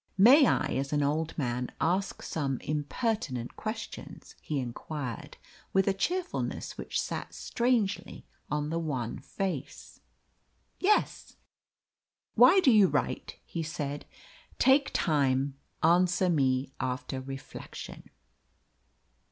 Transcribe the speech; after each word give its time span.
"May 0.17 0.47
I, 0.47 0.65
as 0.79 0.91
an 0.91 1.03
old 1.03 1.37
man, 1.37 1.69
ask 1.79 2.23
some 2.23 2.57
impertinent 2.61 3.55
questions?" 3.55 4.33
he 4.41 4.59
inquired, 4.59 5.37
with 5.73 5.87
a 5.87 5.93
cheerfulness 5.93 6.75
which 6.75 6.99
sat 6.99 7.35
strangely 7.35 8.25
on 8.49 8.71
the 8.71 8.79
wan 8.79 9.19
face. 9.19 9.99
"Yes." 10.79 11.35
"Why 12.33 12.59
do 12.61 12.71
you 12.71 12.87
write?" 12.87 13.37
he 13.45 13.61
said. 13.61 14.07
"Take 14.57 14.89
time; 14.91 15.59
answer 15.83 16.31
me 16.31 16.71
after 16.79 17.21
reflection." 17.21 18.09